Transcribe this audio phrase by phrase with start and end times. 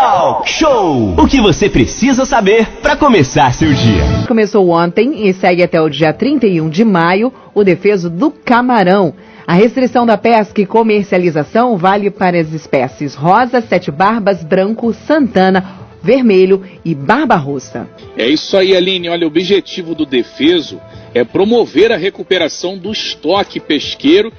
[0.00, 1.14] Talk Show!
[1.18, 4.02] O que você precisa saber para começar seu dia.
[4.26, 9.12] Começou ontem e segue até o dia 31 de maio o defeso do camarão.
[9.46, 15.76] A restrição da pesca e comercialização vale para as espécies rosa, sete barbas, branco, santana,
[16.02, 17.86] vermelho e barba rossa.
[18.16, 19.10] É isso aí, Aline.
[19.10, 20.80] Olha, o objetivo do defeso
[21.12, 24.32] é promover a recuperação do estoque pesqueiro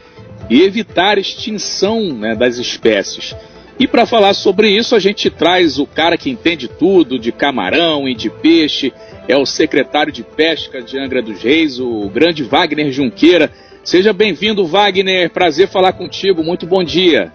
[0.49, 3.35] e evitar a extinção né, das espécies.
[3.79, 8.07] E para falar sobre isso, a gente traz o cara que entende tudo de camarão
[8.07, 8.93] e de peixe,
[9.27, 13.51] é o secretário de Pesca de Angra dos Reis, o grande Wagner Junqueira.
[13.83, 15.29] Seja bem-vindo, Wagner.
[15.31, 16.43] Prazer falar contigo.
[16.43, 17.31] Muito bom dia.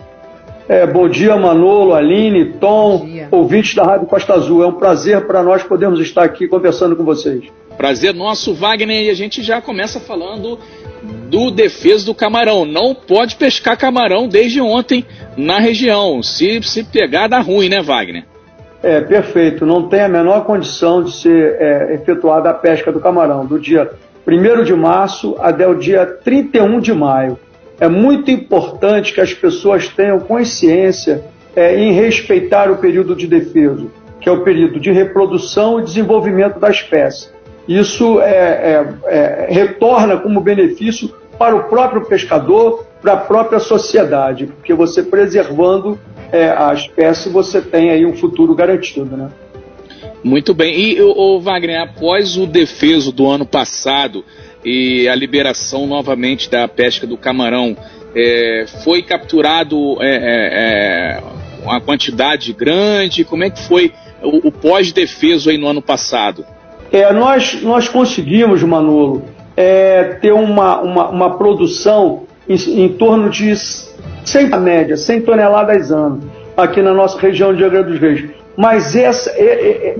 [0.68, 4.62] É, bom dia, Manolo, Aline, Tom, ouvintes da Rádio Costa Azul.
[4.62, 7.44] É um prazer para nós podermos estar aqui conversando com vocês.
[7.76, 10.58] Prazer nosso, Wagner, e a gente já começa falando
[11.02, 12.64] do defeso do camarão.
[12.64, 15.04] Não pode pescar camarão desde ontem
[15.36, 16.22] na região.
[16.22, 18.24] Se, se pegar, dá ruim, né, Wagner?
[18.82, 19.66] É, perfeito.
[19.66, 23.90] Não tem a menor condição de ser é, efetuada a pesca do camarão, do dia
[24.26, 27.38] 1 de março até o dia 31 de maio.
[27.80, 33.90] É muito importante que as pessoas tenham consciência é, em respeitar o período de defeso,
[34.20, 37.35] que é o período de reprodução e desenvolvimento da espécie.
[37.68, 44.46] Isso é, é, é, retorna como benefício para o próprio pescador, para a própria sociedade,
[44.46, 45.98] porque você preservando
[46.32, 49.30] é, a espécie, você tem aí um futuro garantido, né?
[50.22, 50.78] Muito bem.
[50.78, 54.24] E, o Wagner, após o defeso do ano passado
[54.64, 57.76] e a liberação novamente da pesca do camarão,
[58.14, 61.22] é, foi capturado é, é, é
[61.62, 63.24] uma quantidade grande?
[63.24, 66.44] Como é que foi o, o pós-defeso aí no ano passado?
[66.96, 69.22] É, nós, nós conseguimos, Manolo,
[69.54, 76.20] é, ter uma, uma, uma produção em, em, torno de 100 média, 100 toneladas ano,
[76.56, 78.30] aqui na nossa região de Angra dos Reis.
[78.56, 79.30] Mas essa,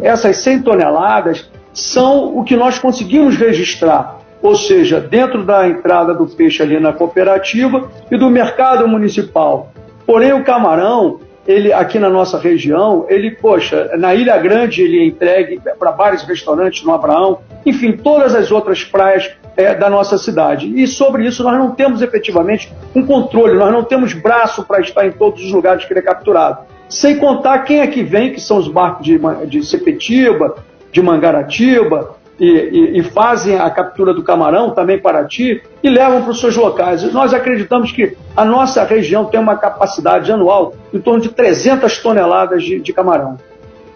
[0.01, 6.27] essas 100 toneladas são o que nós conseguimos registrar, ou seja, dentro da entrada do
[6.27, 9.71] peixe ali na cooperativa e do mercado municipal.
[10.07, 15.07] Porém, o camarão, ele aqui na nossa região, ele, poxa, na Ilha Grande ele é
[15.07, 20.73] entregue para vários restaurantes no Abraão, enfim, todas as outras praias é, da nossa cidade.
[20.75, 25.07] E sobre isso nós não temos efetivamente um controle, nós não temos braço para estar
[25.07, 26.59] em todos os lugares que ele é capturado.
[26.89, 30.57] Sem contar quem é que vem, que são os barcos de, de Sepetiba,
[30.93, 36.23] de Mangaratiba, e, e, e, fazem a captura do camarão também para ti e levam
[36.23, 37.03] para os seus locais.
[37.13, 42.63] Nós acreditamos que a nossa região tem uma capacidade anual em torno de 300 toneladas
[42.63, 43.39] de, de camarão.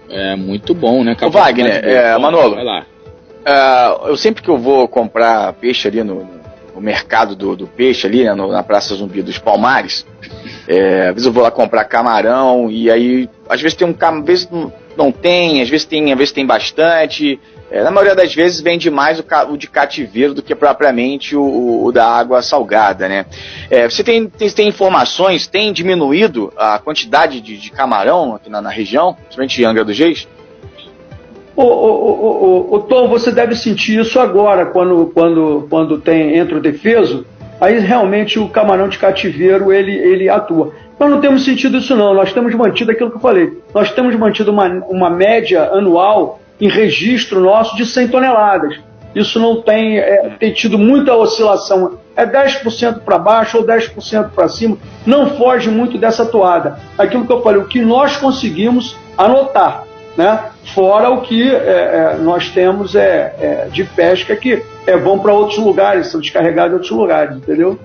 [0.08, 1.14] É muito bom, né?
[1.20, 2.86] O Wagner, é, Manolo, vai lá.
[3.40, 6.26] Uh, eu sempre que eu vou comprar peixe ali no,
[6.74, 10.06] no mercado do, do, peixe ali, né, no, na Praça Zumbi dos Palmares,
[10.68, 14.22] é, às vezes eu vou lá comprar camarão e aí às vezes tem um camarão,
[14.22, 17.40] às vezes não, não tem, às vezes tem, às vezes tem bastante.
[17.70, 21.84] É, na maioria das vezes vende mais o, o, de cativeiro do que propriamente o,
[21.84, 23.26] o da água salgada, né?
[23.70, 28.60] É, você tem, tem, tem, informações, tem diminuído a quantidade de, de camarão aqui na,
[28.60, 30.26] na, região, principalmente em Angra dos Reis?
[31.54, 37.26] Ô, Tom, você deve sentir isso agora, quando, quando, quando tem, entra o defeso,
[37.60, 40.72] aí realmente o camarão de cativeiro ele, ele atua.
[40.98, 44.14] Nós não temos sentido isso não, nós temos mantido aquilo que eu falei, nós temos
[44.16, 48.78] mantido uma, uma média anual em registro nosso de 100 toneladas.
[49.15, 51.98] Isso não tem, é, tem tido muita oscilação.
[52.16, 54.76] É 10% para baixo ou 10% para cima.
[55.04, 56.78] Não foge muito dessa toada.
[56.97, 59.84] Aquilo que eu falei, o que nós conseguimos anotar.
[60.16, 60.38] Né?
[60.75, 65.32] Fora o que é, é, nós temos é, é, de pesca que é, vão para
[65.32, 67.78] outros lugares, são descarregados em outros lugares, entendeu?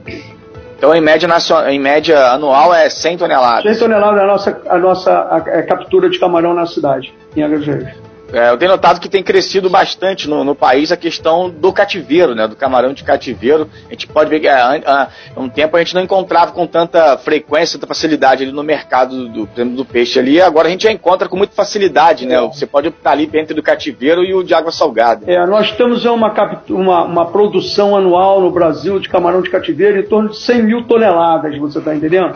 [0.78, 3.64] Então, em média, nacional, em média anual, é 100 toneladas.
[3.64, 7.44] 100 toneladas é a nossa, a nossa a, a captura de camarão na cidade, em
[7.44, 8.05] Agrejeiros.
[8.34, 12.34] É, eu tenho notado que tem crescido bastante no, no, país a questão do cativeiro,
[12.34, 12.48] né?
[12.48, 13.70] Do camarão de cativeiro.
[13.88, 17.18] A gente pode ver que há, há um tempo a gente não encontrava com tanta
[17.18, 20.42] frequência, tanta facilidade ali no mercado do, do peixe ali.
[20.42, 22.40] Agora a gente já encontra com muita facilidade, né?
[22.42, 25.32] Você pode optar ali entre o cativeiro e o de água salgada.
[25.32, 26.34] É, nós temos uma,
[26.70, 30.84] uma, uma produção anual no Brasil de camarão de cativeiro em torno de 100 mil
[30.88, 32.36] toneladas, você está entendendo?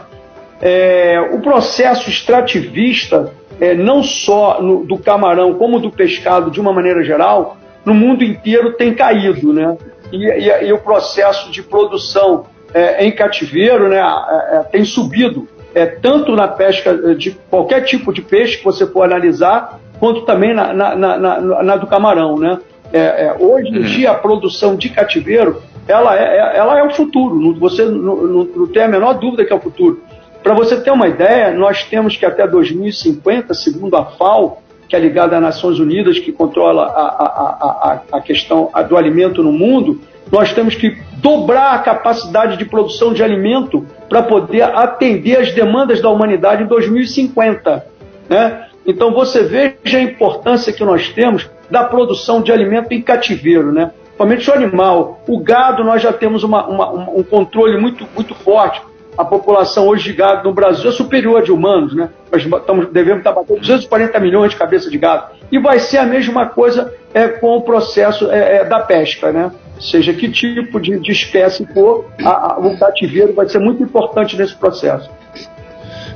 [0.62, 6.72] É, o processo extrativista é, não só no, do camarão, como do pescado de uma
[6.72, 9.78] maneira geral, no mundo inteiro tem caído, né?
[10.12, 15.48] E, e, e o processo de produção é, em cativeiro né, é, é tem subido,
[15.74, 20.54] é, tanto na pesca de qualquer tipo de peixe que você for analisar, quanto também
[20.54, 22.60] na, na, na, na do camarão, né?
[22.92, 23.84] É, é, hoje em uhum.
[23.84, 28.68] dia a produção de cativeiro ela é, ela é o futuro, você não, não, não
[28.68, 30.02] tem a menor dúvida que é o futuro.
[30.44, 35.00] Para você ter uma ideia, nós temos que até 2050, segundo a FAO, que é
[35.00, 40.02] ligada às Nações Unidas, que controla a, a, a, a questão do alimento no mundo,
[40.32, 46.02] nós temos que dobrar a capacidade de produção de alimento para poder atender as demandas
[46.02, 47.86] da humanidade em 2050.
[48.30, 48.66] Né?
[48.86, 53.92] Então você veja a importância que nós temos da produção de alimento em cativeiro, né?
[54.20, 55.22] Principalmente o animal.
[55.28, 58.82] O gado, nós já temos uma, uma, um controle muito, muito forte.
[59.20, 62.10] A população hoje de gado no Brasil é superior a de humanos, né?
[62.32, 65.36] Nós estamos, devemos estar batendo 240 milhões de cabeças de gado.
[65.52, 69.52] E vai ser a mesma coisa é, com o processo é, é, da pesca, né?
[69.78, 74.38] Seja que tipo de, de espécie for, a, a, o cativeiro vai ser muito importante
[74.38, 75.10] nesse processo.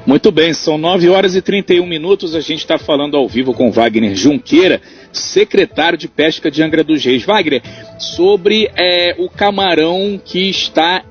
[0.06, 2.34] Muito bem, são 9 horas e 31 minutos.
[2.34, 7.04] A gente está falando ao vivo com Wagner Junqueira, secretário de Pesca de Angra dos
[7.04, 7.26] Reis.
[7.26, 7.62] Wagner,
[7.98, 11.04] sobre é, o camarão que está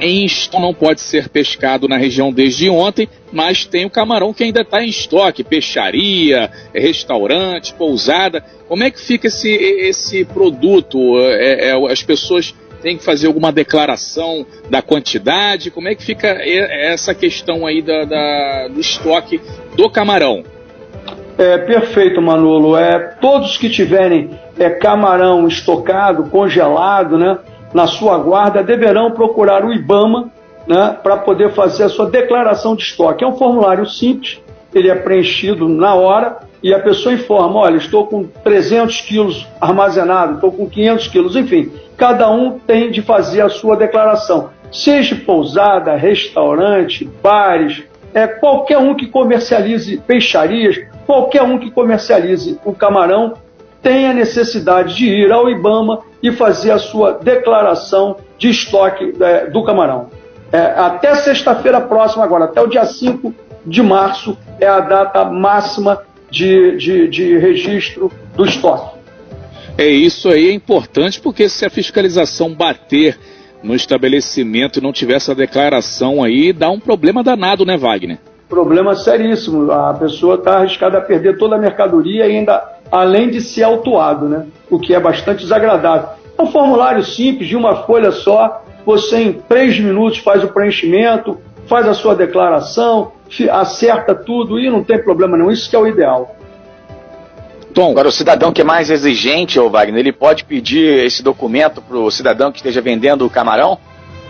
[0.00, 4.44] em estoque, não pode ser pescado na região desde ontem, mas tem o camarão que
[4.44, 8.42] ainda está em estoque, peixaria, restaurante, pousada.
[8.68, 10.98] Como é que fica esse, esse produto?
[11.20, 15.70] É, é, as pessoas tem que fazer alguma declaração da quantidade?
[15.70, 19.40] Como é que fica essa questão aí da, da do estoque
[19.76, 20.42] do camarão?
[21.38, 22.76] É, perfeito, Manolo.
[22.76, 27.38] É, todos que tiverem é, camarão estocado, congelado, né,
[27.72, 30.30] na sua guarda, deverão procurar o IBAMA
[30.66, 33.24] né, para poder fazer a sua declaração de estoque.
[33.24, 34.40] É um formulário simples,
[34.74, 40.34] ele é preenchido na hora e a pessoa informa: olha, estou com 300 quilos armazenado,
[40.34, 41.70] estou com 500 quilos, enfim
[42.00, 44.48] cada um tem de fazer a sua declaração.
[44.72, 47.84] Seja pousada, restaurante, bares,
[48.14, 53.34] é, qualquer um que comercialize peixarias, qualquer um que comercialize o camarão
[53.82, 59.46] tem a necessidade de ir ao IBAMA e fazer a sua declaração de estoque é,
[59.46, 60.08] do camarão.
[60.52, 63.34] É, até sexta-feira próxima, agora, até o dia 5
[63.64, 68.98] de março, é a data máxima de, de, de registro do estoque.
[69.78, 73.18] É isso aí, é importante porque se a fiscalização bater
[73.62, 78.18] no estabelecimento e não tiver essa declaração aí, dá um problema danado, né, Wagner?
[78.48, 79.70] Problema seríssimo.
[79.70, 84.28] A pessoa está arriscada a perder toda a mercadoria e ainda além de ser autuado,
[84.28, 84.46] né?
[84.70, 86.10] O que é bastante desagradável.
[86.38, 91.38] É um formulário simples, de uma folha só, você em três minutos faz o preenchimento,
[91.66, 93.12] faz a sua declaração,
[93.50, 95.50] acerta tudo e não tem problema nenhum.
[95.50, 96.34] Isso que é o ideal.
[97.72, 97.92] Tom.
[97.92, 101.96] Agora, o cidadão que é mais exigente, ô Wagner, ele pode pedir esse documento para
[101.96, 103.78] o cidadão que esteja vendendo o camarão?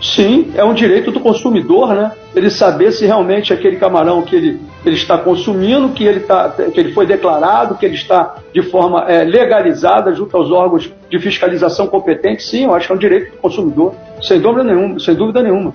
[0.01, 2.11] Sim, é um direito do consumidor, né?
[2.35, 6.79] Ele saber se realmente aquele camarão que ele, ele está consumindo, que ele, tá, que
[6.79, 11.85] ele foi declarado, que ele está de forma é, legalizada junto aos órgãos de fiscalização
[11.85, 14.99] competentes, sim, eu acho que é um direito do consumidor, sem dúvida nenhuma.
[14.99, 15.73] Sem dúvida nenhuma.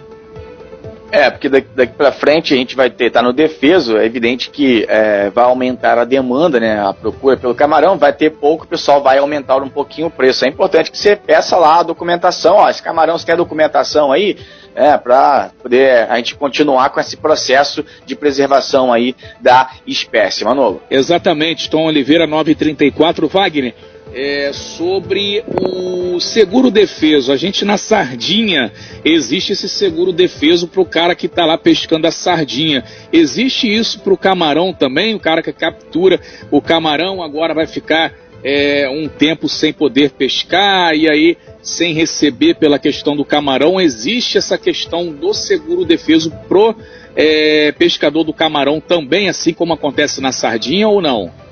[1.11, 4.85] É, porque daqui, para frente a gente vai ter, tá no defeso, é evidente que
[4.88, 9.03] é, vai aumentar a demanda, né, a procura pelo camarão, vai ter pouco, o pessoal
[9.03, 10.44] vai aumentar um pouquinho o preço.
[10.44, 14.37] É importante que você peça lá a documentação, ó, esse camarão, você quer documentação aí,
[14.75, 20.82] é, para poder a gente continuar com esse processo de preservação aí da espécie, Manolo.
[20.91, 23.75] Exatamente, Tom Oliveira 934, Wagner
[24.17, 27.31] é, sobre o seguro defeso.
[27.31, 28.73] A gente na sardinha
[29.05, 32.83] existe esse seguro defeso para o cara que está lá pescando a sardinha.
[33.13, 35.15] Existe isso para o camarão também?
[35.15, 36.19] O cara que captura
[36.51, 42.55] o camarão agora vai ficar é, um tempo sem poder pescar e aí sem receber
[42.55, 43.79] pela questão do camarão.
[43.79, 46.75] Existe essa questão do seguro defeso pro
[47.15, 51.45] é, pescador do camarão também, assim como acontece na sardinha ou não?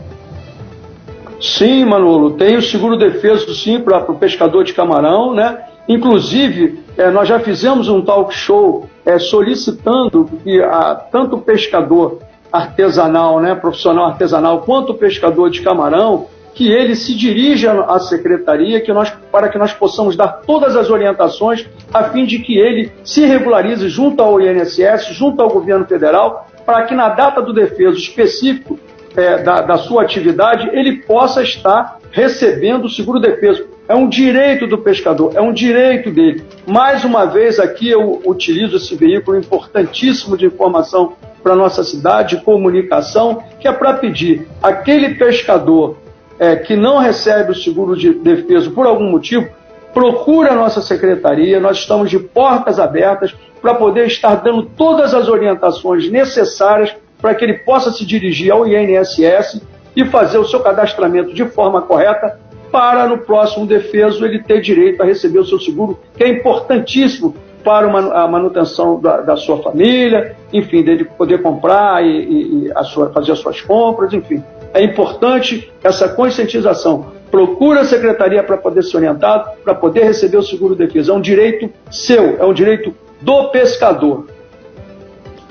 [1.45, 5.59] Sim, Manolo, tem o seguro defeso sim para o pescador de camarão, né?
[5.87, 12.21] Inclusive, é, nós já fizemos um talk show é, solicitando que a, tanto o pescador
[12.51, 18.81] artesanal, né, profissional artesanal, quanto o pescador de camarão, que ele se dirija à secretaria
[18.81, 22.91] que nós, para que nós possamos dar todas as orientações a fim de que ele
[23.05, 27.99] se regularize junto ao INSS, junto ao governo federal, para que na data do defeso
[27.99, 28.79] específico
[29.17, 33.67] é, da, da sua atividade, ele possa estar recebendo o seguro defeso.
[33.89, 36.43] É um direito do pescador, é um direito dele.
[36.67, 42.43] Mais uma vez aqui eu utilizo esse veículo importantíssimo de informação para nossa cidade, de
[42.43, 45.99] comunicação, que é para pedir aquele pescador
[46.39, 49.49] é, que não recebe o seguro de defeso por algum motivo,
[49.93, 55.29] procure a nossa secretaria, nós estamos de portas abertas para poder estar dando todas as
[55.29, 56.95] orientações necessárias
[57.25, 59.63] para que ele possa se dirigir ao INSS
[59.97, 62.39] e fazer o seu cadastramento de forma correta
[62.71, 67.35] para no próximo defeso ele ter direito a receber o seu seguro, que é importantíssimo
[67.65, 72.83] para a manutenção da, da sua família, enfim, dele poder comprar e, e, e a
[72.85, 74.45] sua, fazer as suas compras, enfim.
[74.75, 77.07] É importante essa conscientização.
[77.31, 81.11] Procura a secretaria para poder ser orientado, para poder receber o seguro defesa.
[81.11, 84.27] É um direito seu, é um direito do pescador.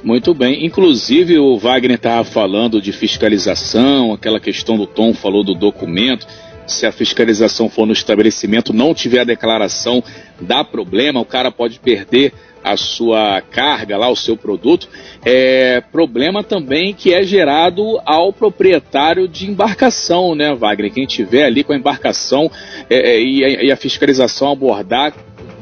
[0.04, 0.66] Muito bem.
[0.66, 6.28] Inclusive, o Wagner estava falando de fiscalização, aquela questão do Tom falou do documento.
[6.68, 10.04] Se a fiscalização for no estabelecimento, não tiver a declaração,
[10.42, 14.90] dá problema, o cara pode perder a sua carga lá, o seu produto.
[15.26, 20.92] É problema também que é gerado ao proprietário de embarcação, né, Wagner?
[20.92, 22.52] Quem tiver ali com a embarcação
[22.90, 25.14] é, é e, a, e a fiscalização abordar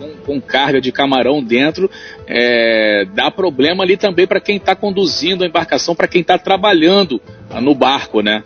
[0.02, 1.90] com, com carga de camarão dentro,
[2.28, 7.22] é, dá problema ali também para quem está conduzindo a embarcação, para quem está trabalhando
[7.62, 8.44] no barco, né?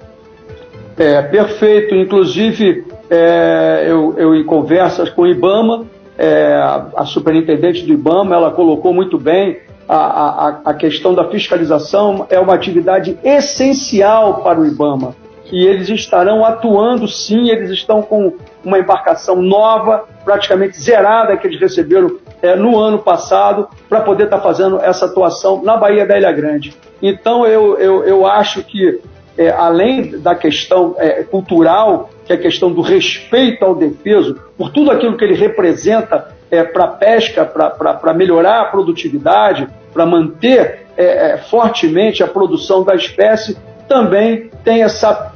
[0.98, 1.96] É, perfeito.
[1.96, 5.86] Inclusive, é, eu, eu, em conversas com o IBAMA,
[6.18, 6.56] é,
[6.96, 12.40] a superintendente do IBAMA, ela colocou muito bem a, a, a questão da fiscalização é
[12.40, 15.16] uma atividade essencial para o IBAMA
[15.52, 18.34] e eles estarão atuando sim, eles estão com
[18.66, 24.38] uma embarcação nova, praticamente zerada, que eles receberam é, no ano passado, para poder estar
[24.38, 26.76] tá fazendo essa atuação na Baía da Ilha Grande.
[27.02, 29.00] Então eu, eu, eu acho que,
[29.38, 34.72] é, além da questão é, cultural, que é a questão do respeito ao defeso, por
[34.72, 40.86] tudo aquilo que ele representa é, para a pesca, para melhorar a produtividade, para manter
[40.98, 43.58] é, é, fortemente a produção da espécie,
[43.88, 45.34] também tem essa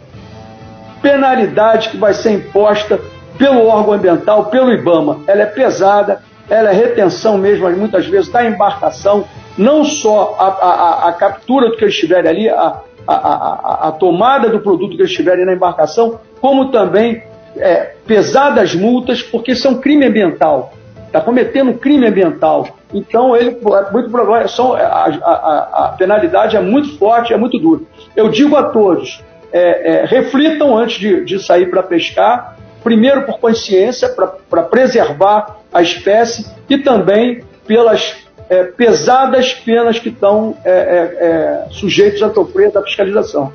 [1.02, 3.00] penalidade que vai ser imposta
[3.40, 5.22] pelo órgão ambiental, pelo IBAMA.
[5.26, 9.24] Ela é pesada, ela é retenção mesmo, muitas vezes, da embarcação,
[9.58, 14.60] não só a, a, a captura do que eles estiverem ali, a, a, tomada do
[14.60, 17.24] produto que eles estiverem na embarcação, como também
[17.56, 20.74] é, pesadas multas, porque isso é um crime ambiental.
[21.08, 22.68] Está cometendo um crime ambiental.
[22.94, 27.82] Então, ele é muito provável, a, a, a penalidade é muito forte, é muito dura.
[28.16, 33.40] Eu digo a todos, é, é, reflitam antes de, de sair para pescar, primeiro por
[33.40, 38.16] consciência, para preservar a espécie, e também pelas
[38.50, 43.54] é, pesadas penas que estão é, é, é, sujeitos a sofrer da fiscalização.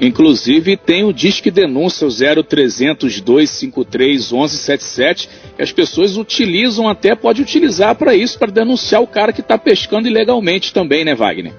[0.00, 7.40] Inclusive tem o Disque Denúncia, o 0300 253 1177, que as pessoas utilizam até, pode
[7.40, 11.52] utilizar para isso, para denunciar o cara que está pescando ilegalmente também, né, Wagner?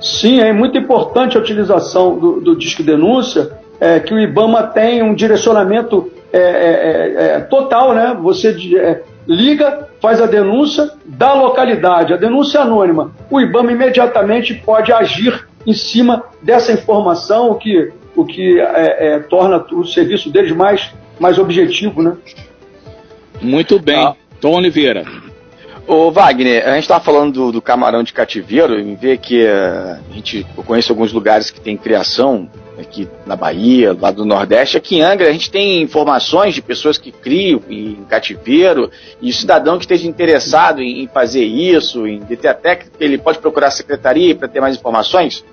[0.00, 5.02] Sim, é muito importante a utilização do, do Disque Denúncia, é, que o IBAMA tem
[5.02, 8.16] um direcionamento é, é, é, é total, né?
[8.20, 13.12] Você é, liga, faz a denúncia da localidade, a denúncia anônima.
[13.30, 18.58] O IBAMA imediatamente pode agir em cima dessa informação, o que, o que
[19.30, 22.16] torna o serviço deles mais, mais objetivo, né?
[23.40, 24.04] Muito bem.
[24.04, 24.14] Ah.
[24.40, 25.04] Tom Oliveira.
[25.86, 30.00] Ô Wagner, a gente estava falando do, do, camarão de cativeiro e vê que uh,
[30.10, 34.76] a gente, eu conheço alguns lugares que tem criação, aqui na Bahia, lá do Nordeste.
[34.76, 38.90] Aqui em Angra, a gente tem informações de pessoas que criam em cativeiro
[39.20, 43.38] e o cidadão que esteja interessado em, fazer isso, em ter a técnica, ele pode
[43.38, 45.44] procurar a secretaria para ter mais informações?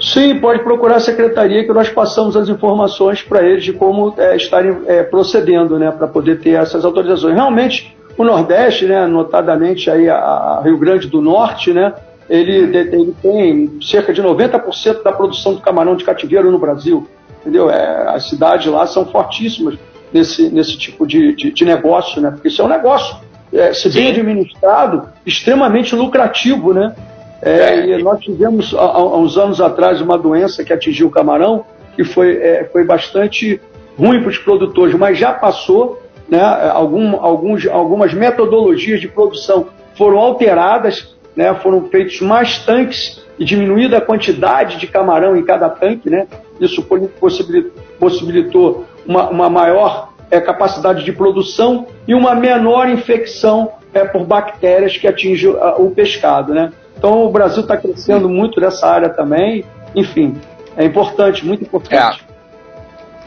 [0.00, 4.36] Sim, pode procurar a secretaria que nós passamos as informações para eles de como é,
[4.36, 7.34] estarem é, procedendo, né, para poder ter essas autorizações.
[7.34, 11.92] Realmente, o Nordeste, né, notadamente aí a, a Rio Grande do Norte, né,
[12.28, 17.06] ele, ele tem cerca de 90% da produção do camarão de cativeiro no Brasil.
[17.40, 17.70] Entendeu?
[17.70, 19.78] É, as cidades lá são fortíssimas
[20.12, 22.30] nesse, nesse tipo de, de, de negócio, né?
[22.30, 23.16] Porque isso é um negócio,
[23.52, 26.94] é, se bem administrado, extremamente lucrativo, né?
[27.42, 27.98] É, é.
[27.98, 32.04] E nós tivemos, há, há, uns anos atrás, uma doença que atingiu o camarão, que
[32.04, 33.60] foi, é, foi bastante
[33.98, 36.40] ruim para os produtores, mas já passou, né?
[36.72, 41.54] Algum, alguns, algumas metodologias de produção foram alteradas, né?
[41.54, 46.26] foram feitos mais tanques e diminuída a quantidade de camarão em cada tanque, né?
[46.60, 46.86] Isso
[47.18, 54.96] possibilitou uma, uma maior é, capacidade de produção e uma menor infecção é, por bactérias
[54.96, 56.72] que atingem o pescado, né?
[56.96, 59.64] Então o Brasil está crescendo muito nessa área também.
[59.94, 60.36] Enfim,
[60.76, 62.23] é importante, muito importante.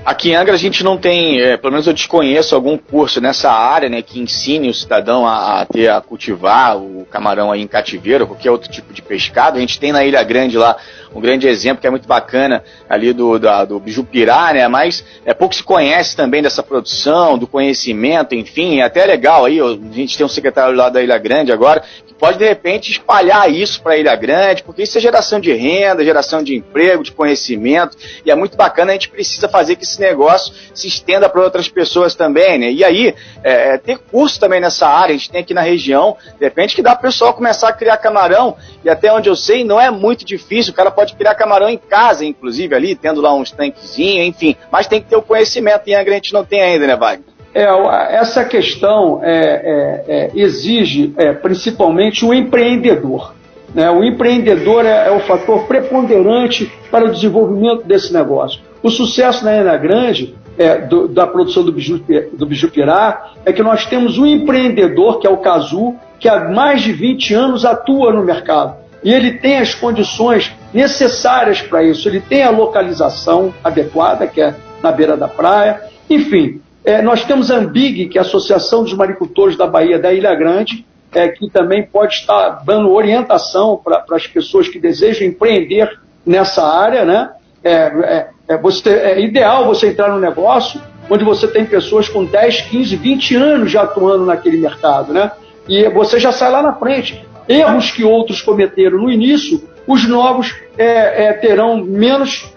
[0.07, 3.51] Aqui em Angra a gente não tem, é, pelo menos eu desconheço algum curso nessa
[3.51, 7.67] área, né, que ensine o cidadão a, a, ter, a cultivar o camarão aí em
[7.67, 9.57] cativeiro, qualquer outro tipo de pescado.
[9.57, 10.77] A gente tem na Ilha Grande lá
[11.13, 13.37] um grande exemplo que é muito bacana ali do,
[13.67, 18.83] do bijupirá, né, mas é, pouco se conhece também dessa produção, do conhecimento, enfim, é
[18.83, 21.83] até legal aí, a gente tem um secretário lá da Ilha Grande agora,
[22.17, 26.41] pode de repente espalhar isso para Ilha Grande, porque isso é geração de renda, geração
[26.41, 30.01] de emprego, de conhecimento, e é muito bacana, a gente precisa fazer que esse esse
[30.01, 32.71] negócio se estenda para outras pessoas também, né?
[32.71, 36.15] E aí, é, é, ter curso também nessa área, a gente tem aqui na região,
[36.39, 39.35] de repente que dá para o pessoal começar a criar camarão, e até onde eu
[39.35, 43.19] sei, não é muito difícil, o cara pode criar camarão em casa, inclusive, ali, tendo
[43.19, 46.61] lá uns tanquezinhos, enfim, mas tem que ter o conhecimento, e a gente não tem
[46.61, 47.36] ainda, né, Wagner?
[47.57, 47.65] É,
[48.15, 53.33] essa questão é, é, é exige é, principalmente o empreendedor.
[53.73, 53.89] Né?
[53.89, 58.61] O empreendedor é, é, o fator preponderante para o desenvolvimento desse negócio.
[58.83, 60.35] O sucesso na Ana Grande,
[60.87, 65.29] do, da produção do biju, do bijupirá, é que nós temos um empreendedor, que é
[65.29, 68.75] o Cazu, que há mais de 20 anos atua no mercado.
[69.03, 72.07] E ele tem as condições necessárias para isso.
[72.07, 75.81] Ele tem a localização adequada, que é na beira da praia.
[76.09, 80.13] Enfim, é, nós temos a Ambig, que é a Associação dos Maricultores da Bahia da
[80.13, 85.99] Ilha Grande, é, que também pode estar dando orientação para as pessoas que desejam empreender
[86.25, 87.03] nessa área.
[87.03, 87.29] Né?
[87.61, 92.23] É, é, é, você, é ideal você entrar no negócio onde você tem pessoas com
[92.23, 95.11] 10, 15, 20 anos já atuando naquele mercado.
[95.11, 95.29] Né?
[95.67, 97.21] E você já sai lá na frente.
[97.49, 102.55] Erros que outros cometeram no início, os novos é, é, terão menos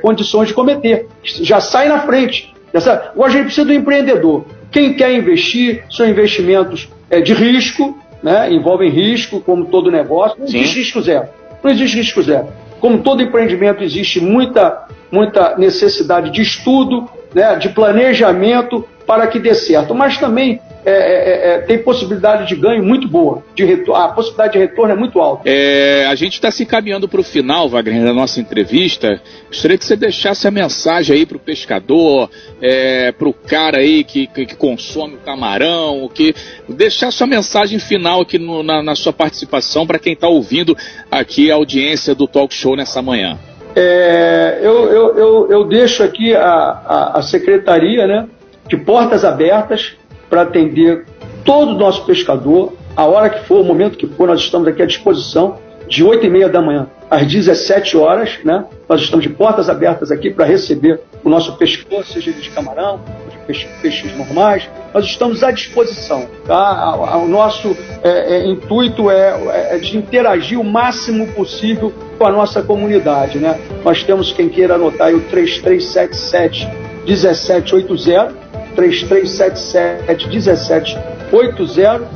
[0.00, 1.08] condições de cometer.
[1.22, 2.54] Já sai na frente.
[2.78, 4.46] Essa, hoje a gente precisa do empreendedor.
[4.70, 8.52] Quem quer investir são investimentos é, de risco, né?
[8.52, 10.38] envolvem risco, como todo negócio.
[10.38, 10.58] Não Sim.
[10.58, 11.28] existe risco zero.
[11.62, 12.48] Não existe risco zero.
[12.80, 17.56] Como todo empreendimento, existe muita, muita necessidade de estudo, né?
[17.56, 19.94] de planejamento para que dê certo.
[19.94, 23.42] Mas também é, é, é, é, tem possibilidade de ganho muito boa.
[23.54, 25.42] De a possibilidade de retorno é muito alta.
[25.44, 29.20] É, a gente está se encaminhando para o final, Wagner, da nossa entrevista.
[29.48, 32.30] Gostaria que você deixasse a mensagem aí para o pescador,
[32.62, 36.34] é, para o cara aí que, que, que, consome o camarão, que
[36.66, 40.74] deixar sua mensagem final aqui no, na, na, sua participação para quem está ouvindo
[41.10, 43.38] aqui a audiência do Talk Show nessa manhã.
[43.76, 48.26] É, eu, eu, eu, eu, deixo aqui a, a, a secretaria né,
[48.66, 49.97] de portas abertas
[50.28, 51.04] para atender
[51.44, 54.82] todo o nosso pescador, a hora que for, o momento que for, nós estamos aqui
[54.82, 55.58] à disposição,
[55.88, 58.66] de 8 e meia da manhã às 17 horas, né?
[58.88, 63.00] Nós estamos de portas abertas aqui para receber o nosso pescador, seja ele de camarão,
[63.30, 64.68] de peixe, peixes normais.
[64.92, 66.28] Nós estamos à disposição.
[66.46, 67.16] Tá?
[67.16, 72.62] O nosso é, é, intuito é, é, de interagir o máximo possível com a nossa
[72.62, 73.38] comunidade.
[73.38, 73.58] Né?
[73.84, 76.68] Nós temos quem queira anotar aí o 3377
[77.06, 78.47] 1780
[78.78, 82.08] 3377 1780,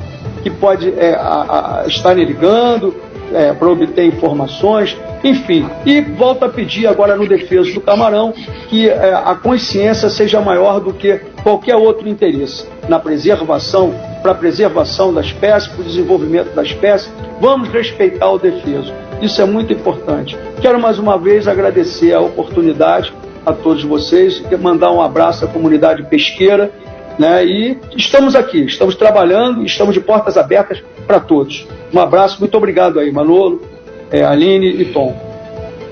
[0.45, 2.95] que pode é, a, a, estar ligando
[3.35, 5.69] é, para obter informações, enfim.
[5.85, 8.33] E volto a pedir agora no defesa do camarão
[8.69, 14.35] que é, a consciência seja maior do que qualquer outro interesse na preservação, para a
[14.35, 17.11] preservação da espécie, para o desenvolvimento da espécie.
[17.41, 18.93] Vamos respeitar o defeso.
[19.21, 20.39] Isso é muito importante.
[20.61, 23.13] Quero mais uma vez agradecer a oportunidade
[23.45, 26.71] a todos vocês, mandar um abraço à comunidade pesqueira,
[27.19, 27.45] né?
[27.45, 31.67] E estamos aqui, estamos trabalhando, estamos de portas abertas para todos.
[31.93, 33.63] Um abraço, muito obrigado aí, Manolo,
[34.11, 35.15] é, Aline e Tom.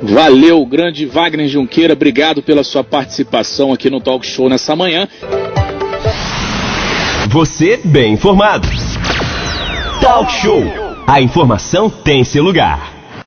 [0.02, 5.06] Valeu, grande Wagner Junqueira, obrigado pela sua participação aqui no Talk Show nessa manhã.
[7.28, 8.66] Você bem informado.
[10.00, 10.62] Talk Show.
[11.06, 12.89] A informação tem seu lugar.